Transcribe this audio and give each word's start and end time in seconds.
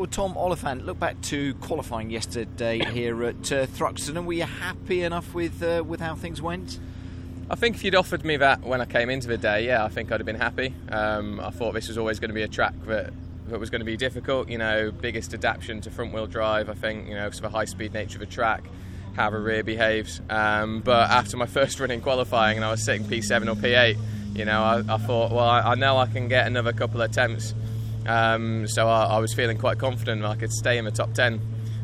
Well, 0.00 0.06
Tom 0.06 0.34
Oliphant, 0.34 0.86
look 0.86 0.98
back 0.98 1.20
to 1.24 1.52
qualifying 1.56 2.08
yesterday 2.08 2.78
here 2.90 3.22
at 3.22 3.52
uh, 3.52 3.66
Thruxton, 3.66 4.24
were 4.24 4.32
you 4.32 4.44
happy 4.44 5.02
enough 5.02 5.34
with 5.34 5.62
uh, 5.62 5.84
with 5.86 6.00
how 6.00 6.14
things 6.14 6.40
went? 6.40 6.80
I 7.50 7.54
think 7.54 7.76
if 7.76 7.84
you'd 7.84 7.94
offered 7.94 8.24
me 8.24 8.38
that 8.38 8.62
when 8.62 8.80
I 8.80 8.86
came 8.86 9.10
into 9.10 9.28
the 9.28 9.36
day, 9.36 9.66
yeah, 9.66 9.84
I 9.84 9.88
think 9.88 10.10
I'd 10.10 10.18
have 10.18 10.24
been 10.24 10.36
happy. 10.36 10.74
Um, 10.90 11.38
I 11.38 11.50
thought 11.50 11.74
this 11.74 11.86
was 11.86 11.98
always 11.98 12.18
going 12.18 12.30
to 12.30 12.34
be 12.34 12.40
a 12.40 12.48
track 12.48 12.72
that 12.86 13.12
that 13.48 13.60
was 13.60 13.68
going 13.68 13.82
to 13.82 13.84
be 13.84 13.98
difficult. 13.98 14.48
You 14.48 14.56
know, 14.56 14.90
biggest 14.90 15.34
adaptation 15.34 15.82
to 15.82 15.90
front 15.90 16.14
wheel 16.14 16.26
drive. 16.26 16.70
I 16.70 16.74
think 16.74 17.06
you 17.06 17.14
know, 17.14 17.28
sort 17.28 17.44
of 17.44 17.52
high 17.52 17.66
speed 17.66 17.92
nature 17.92 18.16
of 18.16 18.20
the 18.20 18.34
track, 18.34 18.64
how 19.16 19.28
the 19.28 19.38
rear 19.38 19.62
behaves. 19.62 20.22
Um, 20.30 20.80
but 20.80 21.10
after 21.10 21.36
my 21.36 21.46
first 21.58 21.78
run 21.78 21.90
in 21.90 22.00
qualifying, 22.00 22.56
and 22.56 22.64
I 22.64 22.70
was 22.70 22.82
sitting 22.86 23.06
P7 23.06 23.52
or 23.52 23.54
P8, 23.54 23.98
you 24.34 24.46
know, 24.46 24.62
I, 24.62 24.78
I 24.78 24.96
thought, 24.96 25.30
well, 25.30 25.44
I, 25.44 25.60
I, 25.60 25.74
know 25.74 25.98
I 25.98 26.06
can 26.06 26.28
get 26.28 26.46
another 26.46 26.72
couple 26.72 27.02
of 27.02 27.10
attempts. 27.10 27.52
Um, 28.06 28.66
so 28.66 28.88
I, 28.88 29.04
I, 29.04 29.18
was 29.18 29.34
feeling 29.34 29.58
quite 29.58 29.78
confident 29.78 30.24
I 30.24 30.34
could 30.34 30.52
stay 30.52 30.78
in 30.78 30.84
the 30.84 30.90
top 30.90 31.12
10. 31.12 31.40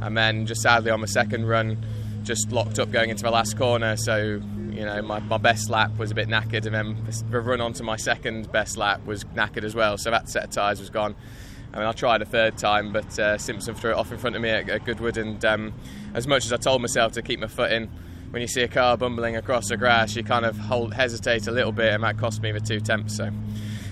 And 0.00 0.16
then 0.16 0.46
just 0.46 0.62
sadly 0.62 0.90
on 0.90 1.00
my 1.00 1.06
second 1.06 1.46
run, 1.46 1.84
just 2.22 2.50
locked 2.50 2.78
up 2.78 2.90
going 2.90 3.10
into 3.10 3.22
the 3.22 3.30
last 3.30 3.56
corner. 3.56 3.96
So 3.96 4.40
you 4.80 4.84
know, 4.84 5.02
my, 5.02 5.18
my 5.20 5.36
best 5.36 5.68
lap 5.68 5.96
was 5.98 6.10
a 6.10 6.14
bit 6.14 6.28
knackered, 6.28 6.66
and 6.66 6.74
then 6.74 6.96
the 7.30 7.40
run 7.40 7.60
onto 7.60 7.82
my 7.82 7.96
second 7.96 8.50
best 8.52 8.76
lap 8.76 9.04
was 9.04 9.24
knackered 9.24 9.64
as 9.64 9.74
well. 9.74 9.98
So 9.98 10.10
that 10.10 10.28
set 10.28 10.44
of 10.44 10.50
tyres 10.50 10.80
was 10.80 10.90
gone. 10.90 11.14
I 11.72 11.78
mean, 11.78 11.86
I 11.86 11.92
tried 11.92 12.22
a 12.22 12.24
third 12.24 12.56
time, 12.56 12.92
but 12.92 13.18
uh, 13.18 13.38
Simpson 13.38 13.74
threw 13.74 13.90
it 13.90 13.96
off 13.96 14.10
in 14.10 14.18
front 14.18 14.36
of 14.36 14.42
me 14.42 14.48
at, 14.48 14.68
at 14.68 14.84
Goodwood, 14.84 15.16
and 15.16 15.44
um, 15.44 15.74
as 16.14 16.26
much 16.26 16.44
as 16.44 16.52
I 16.52 16.56
told 16.56 16.82
myself 16.82 17.12
to 17.12 17.22
keep 17.22 17.40
my 17.40 17.46
foot 17.46 17.72
in, 17.72 17.88
when 18.30 18.42
you 18.42 18.48
see 18.48 18.62
a 18.62 18.68
car 18.68 18.96
bumbling 18.96 19.36
across 19.36 19.68
the 19.68 19.76
grass, 19.76 20.14
you 20.16 20.22
kind 20.22 20.44
of 20.44 20.56
hold, 20.56 20.94
hesitate 20.94 21.46
a 21.46 21.52
little 21.52 21.72
bit, 21.72 21.92
and 21.92 22.02
that 22.04 22.16
cost 22.16 22.42
me 22.42 22.52
the 22.52 22.60
two 22.60 22.80
temps. 22.80 23.16
So 23.16 23.30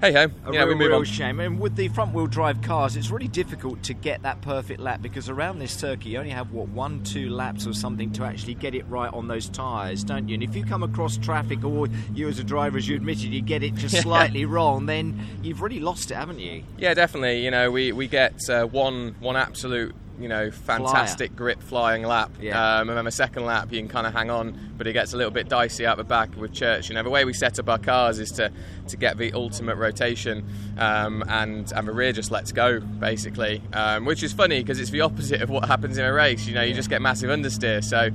hey 0.00 0.12
ho, 0.12 0.30
a 0.46 0.50
real, 0.50 0.66
we 0.68 0.74
move 0.74 0.88
real 0.88 0.98
on. 0.98 1.04
shame. 1.04 1.40
And 1.40 1.60
with 1.60 1.76
the 1.76 1.88
front 1.88 2.14
wheel 2.14 2.26
drive 2.26 2.62
cars, 2.62 2.96
it's 2.96 3.10
really 3.10 3.28
difficult 3.28 3.82
to 3.82 3.94
get 3.94 4.22
that 4.22 4.40
perfect 4.40 4.80
lap 4.80 5.02
because 5.02 5.28
around 5.28 5.58
this 5.58 5.72
circuit, 5.72 6.06
you 6.06 6.18
only 6.18 6.30
have 6.30 6.52
what 6.52 6.68
one, 6.68 7.02
two 7.04 7.28
laps 7.28 7.66
or 7.66 7.74
something 7.74 8.10
to 8.12 8.24
actually 8.24 8.54
get 8.54 8.74
it 8.74 8.86
right 8.88 9.12
on 9.12 9.28
those 9.28 9.48
tyres, 9.50 10.02
don't 10.02 10.28
you? 10.28 10.34
And 10.34 10.42
if 10.42 10.56
you 10.56 10.64
come 10.64 10.82
across 10.82 11.18
traffic 11.18 11.64
or 11.64 11.88
you 12.14 12.28
as 12.28 12.38
a 12.38 12.44
driver, 12.44 12.78
as 12.78 12.88
you 12.88 12.96
admitted, 12.96 13.30
you 13.30 13.42
get 13.42 13.62
it 13.62 13.74
just 13.74 13.96
slightly 14.02 14.46
wrong, 14.46 14.86
then 14.86 15.18
you've 15.42 15.60
really 15.60 15.80
lost 15.80 16.10
it, 16.10 16.14
haven't 16.14 16.38
you? 16.40 16.64
Yeah, 16.78 16.94
definitely. 16.94 17.44
You 17.44 17.50
know, 17.50 17.70
we 17.70 17.92
we 17.92 18.08
get 18.08 18.48
uh, 18.48 18.64
one 18.64 19.14
one 19.20 19.36
absolute 19.36 19.94
you 20.20 20.28
know, 20.28 20.50
fantastic 20.50 21.30
Flyer. 21.30 21.36
grip 21.36 21.62
flying 21.62 22.02
lap. 22.02 22.30
Yeah. 22.40 22.78
Um, 22.78 22.88
and 22.88 22.98
then 22.98 23.04
the 23.04 23.10
second 23.10 23.44
lap, 23.46 23.72
you 23.72 23.78
can 23.78 23.88
kind 23.88 24.06
of 24.06 24.12
hang 24.12 24.30
on, 24.30 24.72
but 24.76 24.86
it 24.86 24.92
gets 24.92 25.12
a 25.12 25.16
little 25.16 25.30
bit 25.30 25.48
dicey 25.48 25.86
out 25.86 25.96
the 25.96 26.04
back 26.04 26.36
with 26.36 26.52
Church. 26.52 26.88
You 26.88 26.94
know, 26.94 27.02
the 27.02 27.10
way 27.10 27.24
we 27.24 27.32
set 27.32 27.58
up 27.58 27.68
our 27.68 27.78
cars 27.78 28.18
is 28.18 28.30
to, 28.32 28.52
to 28.88 28.96
get 28.96 29.18
the 29.18 29.32
ultimate 29.32 29.76
rotation, 29.76 30.44
um, 30.78 31.24
and 31.28 31.72
and 31.72 31.88
the 31.88 31.92
rear 31.92 32.12
just 32.12 32.30
lets 32.30 32.52
go 32.52 32.80
basically, 32.80 33.62
um, 33.72 34.04
which 34.04 34.22
is 34.22 34.32
funny 34.32 34.60
because 34.60 34.78
it's 34.78 34.90
the 34.90 35.00
opposite 35.00 35.42
of 35.42 35.50
what 35.50 35.66
happens 35.66 35.98
in 35.98 36.04
a 36.04 36.12
race. 36.12 36.46
You 36.46 36.54
know, 36.54 36.62
you 36.62 36.74
just 36.74 36.90
get 36.90 37.02
massive 37.02 37.30
understeer. 37.30 37.82
So. 37.82 38.10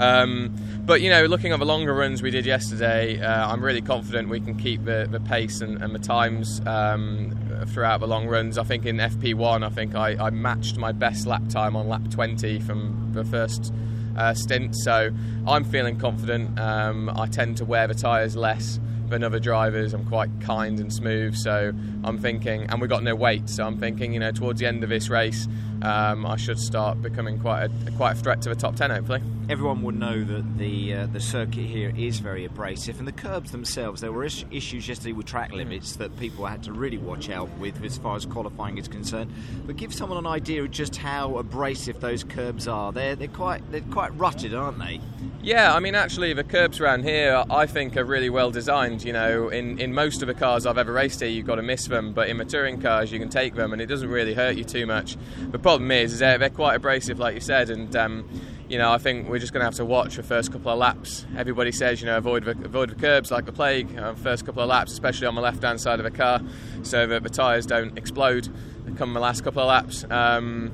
Um, 0.00 0.56
but 0.86 1.02
you 1.02 1.10
know, 1.10 1.26
looking 1.26 1.52
at 1.52 1.58
the 1.58 1.66
longer 1.66 1.94
runs 1.94 2.22
we 2.22 2.30
did 2.30 2.46
yesterday, 2.46 3.20
uh, 3.20 3.52
I'm 3.52 3.62
really 3.62 3.82
confident 3.82 4.28
we 4.28 4.40
can 4.40 4.56
keep 4.56 4.84
the, 4.84 5.06
the 5.10 5.20
pace 5.20 5.60
and, 5.60 5.82
and 5.82 5.94
the 5.94 5.98
times 5.98 6.60
um, 6.66 7.36
throughout 7.68 8.00
the 8.00 8.08
long 8.08 8.26
runs. 8.26 8.56
I 8.56 8.64
think 8.64 8.86
in 8.86 8.96
FP1, 8.96 9.64
I 9.64 9.68
think 9.68 9.94
I, 9.94 10.16
I 10.26 10.30
matched 10.30 10.78
my 10.78 10.92
best 10.92 11.26
lap 11.26 11.46
time 11.48 11.76
on 11.76 11.88
lap 11.88 12.02
20 12.10 12.60
from 12.60 13.10
the 13.12 13.24
first 13.24 13.72
uh, 14.16 14.34
stint. 14.34 14.74
So 14.74 15.10
I'm 15.46 15.64
feeling 15.64 15.98
confident. 15.98 16.58
Um, 16.58 17.10
I 17.10 17.26
tend 17.26 17.58
to 17.58 17.64
wear 17.64 17.86
the 17.86 17.94
tyres 17.94 18.34
less 18.34 18.80
than 19.10 19.22
other 19.22 19.38
drivers. 19.38 19.92
I'm 19.92 20.06
quite 20.06 20.30
kind 20.40 20.80
and 20.80 20.92
smooth, 20.92 21.36
so 21.36 21.72
I'm 22.04 22.18
thinking, 22.18 22.62
and 22.68 22.80
we've 22.80 22.88
got 22.88 23.02
no 23.02 23.14
weight, 23.14 23.48
so 23.50 23.64
I'm 23.64 23.78
thinking, 23.78 24.14
you 24.14 24.20
know, 24.20 24.30
towards 24.30 24.60
the 24.60 24.66
end 24.66 24.82
of 24.82 24.88
this 24.88 25.08
race, 25.08 25.46
um, 25.82 26.26
I 26.26 26.36
should 26.36 26.58
start 26.58 27.00
becoming 27.02 27.38
quite 27.38 27.64
a 27.64 27.90
quite 27.92 28.12
a 28.12 28.14
threat 28.16 28.42
to 28.42 28.48
the 28.48 28.54
top 28.54 28.76
ten, 28.76 28.90
hopefully. 28.90 29.22
Everyone 29.48 29.82
would 29.82 29.98
know 29.98 30.22
that 30.22 30.58
the 30.58 30.94
uh, 30.94 31.06
the 31.06 31.20
circuit 31.20 31.64
here 31.64 31.92
is 31.96 32.20
very 32.20 32.44
abrasive, 32.44 32.98
and 32.98 33.08
the 33.08 33.12
curbs 33.12 33.50
themselves. 33.50 34.00
There 34.00 34.12
were 34.12 34.24
is- 34.24 34.44
issues 34.50 34.86
yesterday 34.88 35.12
with 35.12 35.26
track 35.26 35.52
limits 35.52 35.96
that 35.96 36.16
people 36.18 36.46
had 36.46 36.62
to 36.64 36.72
really 36.72 36.98
watch 36.98 37.30
out 37.30 37.48
with 37.58 37.82
as 37.84 37.98
far 37.98 38.16
as 38.16 38.26
qualifying 38.26 38.78
is 38.78 38.88
concerned. 38.88 39.32
But 39.66 39.76
give 39.76 39.92
someone 39.92 40.18
an 40.18 40.26
idea 40.26 40.62
of 40.62 40.70
just 40.70 40.96
how 40.96 41.38
abrasive 41.38 42.00
those 42.00 42.22
curbs 42.22 42.68
are. 42.68 42.92
They're 42.92 43.16
they're 43.16 43.28
quite 43.28 43.68
they're 43.72 43.80
quite 43.80 44.16
rutted, 44.16 44.54
aren't 44.54 44.78
they? 44.78 45.00
Yeah, 45.42 45.74
I 45.74 45.80
mean, 45.80 45.94
actually, 45.94 46.34
the 46.34 46.44
curbs 46.44 46.80
around 46.80 47.04
here 47.04 47.42
I 47.50 47.64
think 47.66 47.96
are 47.96 48.04
really 48.04 48.28
well 48.30 48.50
designed. 48.50 49.02
You 49.02 49.14
know, 49.14 49.48
in 49.48 49.78
in 49.78 49.94
most 49.94 50.22
of 50.22 50.28
the 50.28 50.34
cars 50.34 50.66
I've 50.66 50.78
ever 50.78 50.92
raced 50.92 51.20
here, 51.20 51.28
you've 51.28 51.46
got 51.46 51.56
to 51.56 51.62
miss 51.62 51.86
them, 51.86 52.12
but 52.12 52.28
in 52.28 52.36
the 52.36 52.44
touring 52.44 52.80
cars 52.80 53.10
you 53.10 53.18
can 53.18 53.30
take 53.30 53.54
them, 53.54 53.72
and 53.72 53.80
it 53.80 53.86
doesn't 53.86 54.10
really 54.10 54.34
hurt 54.34 54.56
you 54.56 54.64
too 54.64 54.86
much. 54.86 55.16
But 55.50 55.62
problem 55.70 55.92
is, 55.92 56.14
is 56.14 56.18
they're, 56.18 56.50
quite 56.50 56.74
abrasive, 56.74 57.20
like 57.20 57.34
you 57.34 57.40
said, 57.40 57.70
and 57.70 57.94
um, 57.94 58.28
you 58.68 58.76
know 58.76 58.90
I 58.90 58.98
think 58.98 59.28
we're 59.28 59.38
just 59.38 59.52
going 59.52 59.60
to 59.60 59.66
have 59.66 59.76
to 59.76 59.84
watch 59.84 60.16
the 60.16 60.22
first 60.24 60.50
couple 60.50 60.72
of 60.72 60.78
laps. 60.78 61.24
Everybody 61.36 61.70
says 61.70 62.00
you 62.00 62.06
know 62.06 62.16
avoid 62.16 62.42
the, 62.42 62.50
avoid 62.50 62.90
the 62.90 62.96
curbs 62.96 63.30
like 63.30 63.46
the 63.46 63.52
plague. 63.52 63.96
Uh, 63.96 64.14
first 64.14 64.44
couple 64.44 64.64
of 64.64 64.68
laps, 64.68 64.90
especially 64.92 65.28
on 65.28 65.36
the 65.36 65.40
left-hand 65.40 65.80
side 65.80 66.00
of 66.00 66.04
the 66.04 66.10
car, 66.10 66.40
so 66.82 67.06
that 67.06 67.22
the 67.22 67.28
tyres 67.28 67.66
don't 67.66 67.96
explode. 67.96 68.48
Come 68.96 69.14
the 69.14 69.20
last 69.20 69.44
couple 69.44 69.62
of 69.62 69.68
laps. 69.68 70.04
Um, 70.10 70.72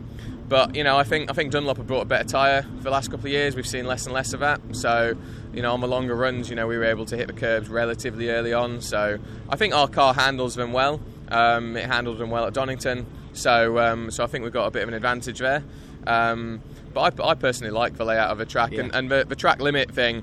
but 0.49 0.75
you 0.75 0.83
know, 0.83 0.97
I 0.97 1.05
think 1.05 1.31
I 1.31 1.34
think 1.34 1.53
Dunlop 1.53 1.77
have 1.77 1.87
brought 1.87 2.03
a 2.03 2.07
better 2.07 2.27
tyre 2.27 2.63
for 2.63 2.84
the 2.84 2.91
last 2.91 3.11
couple 3.11 3.27
of 3.27 3.33
years. 3.33 3.55
We've 3.55 3.67
seen 3.67 3.84
less 3.84 4.07
and 4.07 4.15
less 4.15 4.33
of 4.33 4.41
that. 4.41 4.63
So, 4.73 5.15
you 5.53 5.61
know, 5.61 5.75
on 5.75 5.83
the 5.83 5.89
longer 5.89 6.15
runs, 6.15 6.49
you 6.49 6.57
know, 6.57 6.67
we 6.67 6.78
were 6.78 6.84
able 6.84 7.05
to 7.05 7.19
hit 7.19 7.27
the 7.27 7.34
curbs 7.34 7.69
relatively 7.69 8.31
early 8.31 8.55
on. 8.55 8.81
So, 8.81 9.19
I 9.51 9.57
think 9.57 9.75
our 9.75 9.89
car 9.89 10.15
handles 10.15 10.55
them 10.55 10.73
well. 10.73 11.03
Um, 11.28 11.76
it 11.76 11.87
handled 11.87 12.19
them 12.19 12.31
well 12.31 12.47
at 12.47 12.54
Donington. 12.54 13.06
So, 13.32 13.78
um, 13.78 14.10
so 14.10 14.25
I 14.25 14.26
think 14.26 14.44
we've 14.44 14.53
got 14.53 14.66
a 14.66 14.70
bit 14.70 14.82
of 14.82 14.88
an 14.88 14.94
advantage 14.94 15.38
there. 15.38 15.62
Um, 16.06 16.62
but 16.94 17.20
I, 17.20 17.31
I, 17.31 17.34
personally 17.34 17.72
like 17.72 17.97
the 17.97 18.04
layout 18.04 18.31
of 18.31 18.38
the 18.38 18.47
track 18.47 18.72
yeah. 18.72 18.82
and, 18.82 18.94
and 18.94 19.10
the, 19.10 19.25
the, 19.25 19.36
track 19.36 19.60
limit 19.60 19.91
thing. 19.91 20.22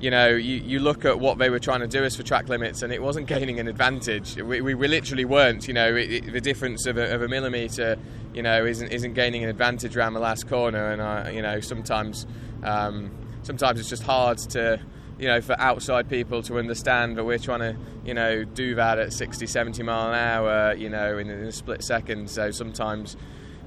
You 0.00 0.12
know, 0.12 0.28
you, 0.28 0.56
you 0.56 0.78
look 0.78 1.04
at 1.04 1.18
what 1.18 1.38
they 1.38 1.50
were 1.50 1.58
trying 1.58 1.80
to 1.80 1.88
do 1.88 2.04
as 2.04 2.14
for 2.14 2.22
track 2.22 2.48
limits, 2.48 2.82
and 2.82 2.92
it 2.92 3.02
wasn't 3.02 3.26
gaining 3.26 3.58
an 3.58 3.66
advantage. 3.66 4.36
We, 4.36 4.60
we, 4.60 4.74
we 4.74 4.86
literally 4.86 5.24
weren't. 5.24 5.66
You 5.66 5.74
know, 5.74 5.94
it, 5.96 6.12
it, 6.12 6.32
the 6.32 6.40
difference 6.40 6.86
of 6.86 6.98
a, 6.98 7.12
of 7.12 7.22
a, 7.22 7.28
millimeter, 7.28 7.98
you 8.32 8.42
know, 8.44 8.64
isn't 8.64 8.92
isn't 8.92 9.14
gaining 9.14 9.42
an 9.42 9.50
advantage 9.50 9.96
around 9.96 10.14
the 10.14 10.20
last 10.20 10.48
corner. 10.48 10.92
And 10.92 11.02
I, 11.02 11.30
you 11.30 11.42
know, 11.42 11.58
sometimes 11.58 12.28
um, 12.62 13.10
sometimes 13.42 13.80
it's 13.80 13.88
just 13.88 14.04
hard 14.04 14.38
to 14.50 14.80
you 15.18 15.26
know, 15.26 15.40
for 15.40 15.58
outside 15.60 16.08
people 16.08 16.42
to 16.44 16.58
understand 16.58 17.16
that 17.16 17.24
we're 17.24 17.38
trying 17.38 17.60
to, 17.60 17.76
you 18.04 18.14
know, 18.14 18.44
do 18.44 18.74
that 18.76 18.98
at 18.98 19.12
60, 19.12 19.46
70 19.46 19.82
mile 19.82 20.10
an 20.10 20.14
hour, 20.14 20.74
you 20.74 20.88
know, 20.88 21.18
in, 21.18 21.28
in 21.28 21.44
a 21.44 21.52
split 21.52 21.82
second. 21.82 22.30
So 22.30 22.50
sometimes 22.50 23.16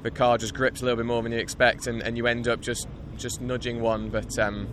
the 0.04 0.12
car 0.12 0.38
just 0.38 0.54
grips 0.54 0.82
a 0.82 0.86
little 0.86 0.98
bit 0.98 1.06
more 1.06 1.22
than 1.22 1.32
you 1.32 1.40
expect, 1.40 1.88
and, 1.88 2.02
and 2.02 2.18
you 2.18 2.28
end 2.28 2.48
up 2.48 2.62
just 2.62 2.88
just 3.18 3.42
nudging 3.42 3.82
one. 3.82 4.10
But 4.10 4.40
um, 4.40 4.68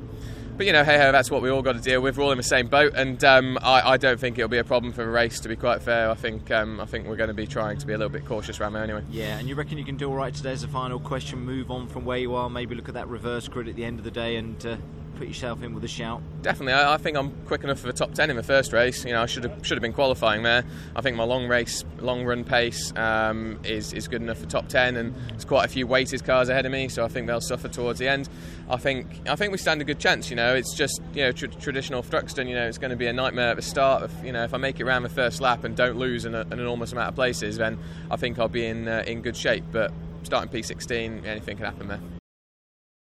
but 0.57 0.67
you 0.67 0.73
know, 0.73 0.83
hey 0.83 0.99
ho, 0.99 1.13
that's 1.13 1.31
what 1.31 1.41
we 1.41 1.51
all 1.51 1.63
got 1.63 1.75
to 1.75 1.81
deal 1.81 2.01
with. 2.01 2.17
We're 2.17 2.25
all 2.25 2.33
in 2.33 2.39
the 2.39 2.43
same 2.43 2.67
boat, 2.67 2.93
and 2.97 3.23
um, 3.25 3.59
I, 3.63 3.93
I, 3.93 3.97
don't 3.97 4.19
think 4.19 4.39
it'll 4.39 4.49
be 4.49 4.59
a 4.59 4.65
problem 4.65 4.93
for 4.93 5.05
the 5.05 5.11
race. 5.11 5.39
To 5.41 5.49
be 5.49 5.57
quite 5.57 5.83
fair, 5.83 6.11
I 6.11 6.15
think 6.15 6.51
um, 6.51 6.81
I 6.81 6.87
think 6.87 7.07
we're 7.07 7.17
going 7.17 7.29
to 7.29 7.35
be 7.35 7.47
trying 7.47 7.79
to 7.79 7.87
be 7.87 7.93
a 7.93 7.99
little 7.99 8.11
bit 8.11 8.25
cautious 8.25 8.59
around 8.61 8.73
there 8.73 8.83
anyway. 8.83 9.05
Yeah, 9.11 9.39
and 9.39 9.49
you 9.49 9.55
reckon 9.55 9.79
you 9.79 9.85
can 9.85 9.97
do 9.97 10.09
all 10.09 10.17
right 10.17 10.35
today 10.35 10.53
as 10.53 10.65
a 10.65 10.69
final 10.69 10.99
question? 10.99 11.41
Move 11.41 11.71
on 11.71 11.87
from 11.87 12.05
where 12.05 12.19
you 12.19 12.35
are, 12.35 12.51
maybe 12.51 12.75
look 12.75 12.89
at 12.89 12.95
that 12.95 13.09
reverse 13.09 13.47
grid 13.49 13.69
at 13.69 13.77
the 13.77 13.85
end 13.85 13.99
of 13.99 14.05
the 14.05 14.11
day, 14.11 14.37
and 14.37 14.67
uh, 14.67 14.77
put 15.19 15.29
yourself 15.29 15.63
in 15.63 15.75
with 15.75 15.85
a 15.85 15.89
shout? 15.89 16.23
Definitely. 16.43 16.75
I, 16.75 16.95
I, 16.95 16.97
think 16.97 17.17
I'm 17.17 17.33
quick 17.47 17.65
enough 17.65 17.81
for 17.81 17.89
the 17.89 17.93
top 17.93 18.15
ten 18.15 18.31
in 18.31 18.37
the 18.37 18.43
first 18.43 18.73
race. 18.73 19.05
You 19.05 19.13
know, 19.13 19.23
I 19.23 19.27
should 19.27 19.45
have 19.45 19.67
should 19.67 19.77
have 19.77 19.83
been 19.83 19.93
qualifying 19.93 20.45
there. 20.45 20.65
I 20.95 21.01
think 21.01 21.17
my 21.17 21.25
long 21.25 21.49
race, 21.49 21.85
long 21.99 22.25
run 22.25 22.45
pace 22.45 22.93
um, 22.97 23.59
is 23.65 23.93
is 23.93 24.09
good 24.09 24.23
enough 24.23 24.39
for 24.39 24.47
top 24.47 24.69
ten, 24.69 24.97
and 24.97 25.15
there's 25.31 25.45
quite 25.45 25.65
a 25.65 25.69
few 25.69 25.87
weighted 25.87 26.25
cars 26.25 26.49
ahead 26.49 26.65
of 26.65 26.73
me, 26.73 26.89
so 26.89 27.05
I 27.05 27.09
think 27.09 27.27
they'll 27.27 27.41
suffer 27.41 27.69
towards 27.69 27.99
the 27.99 28.09
end. 28.09 28.29
I 28.71 28.77
think 28.77 29.07
I 29.29 29.35
think 29.35 29.53
we 29.53 29.59
stand 29.59 29.81
a 29.81 29.85
good 29.85 29.99
chance. 29.99 30.31
You 30.31 30.37
know, 30.37 30.55
it's 30.55 30.75
just 30.75 31.01
you 31.13 31.25
know 31.25 31.33
tr- 31.33 31.47
traditional 31.47 32.03
Thruxton. 32.03 32.49
You 32.49 32.55
know, 32.55 32.67
it's 32.67 32.79
going 32.79 32.91
to 32.91 32.97
be 32.97 33.07
a 33.07 33.13
nightmare 33.13 33.51
at 33.51 33.57
the 33.57 33.63
start. 33.63 34.05
If 34.05 34.25
you 34.25 34.33
know 34.33 34.45
if 34.45 34.55
I 34.55 34.59
make 34.59 34.79
it 34.79 34.85
around 34.85 35.03
the 35.03 35.09
first 35.09 35.41
lap 35.41 35.65
and 35.65 35.77
don't 35.77 35.97
lose 35.97 36.25
an, 36.25 36.35
an 36.35 36.53
enormous 36.53 36.93
amount 36.93 37.09
of 37.09 37.15
places, 37.17 37.57
then 37.57 37.79
I 38.11 38.17
think 38.17 38.39
I'll 38.39 38.49
be 38.49 38.67
in 38.67 38.87
uh, 38.87 39.03
in 39.07 39.23
good 39.23 39.37
shape. 39.37 39.65
But 39.73 39.93
starting 40.23 40.51
P16, 40.51 41.25
anything 41.25 41.57
can 41.57 41.67
happen 41.67 41.89
there. 41.89 42.18